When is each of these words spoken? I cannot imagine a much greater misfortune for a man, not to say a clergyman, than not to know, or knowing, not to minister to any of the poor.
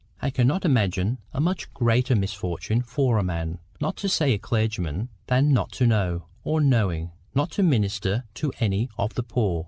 I 0.19 0.31
cannot 0.31 0.65
imagine 0.65 1.19
a 1.31 1.39
much 1.39 1.71
greater 1.75 2.15
misfortune 2.15 2.81
for 2.81 3.19
a 3.19 3.23
man, 3.23 3.59
not 3.79 3.97
to 3.97 4.09
say 4.09 4.33
a 4.33 4.39
clergyman, 4.39 5.09
than 5.27 5.53
not 5.53 5.71
to 5.73 5.85
know, 5.85 6.25
or 6.43 6.59
knowing, 6.59 7.11
not 7.35 7.51
to 7.51 7.61
minister 7.61 8.23
to 8.33 8.51
any 8.59 8.89
of 8.97 9.13
the 9.13 9.21
poor. 9.21 9.59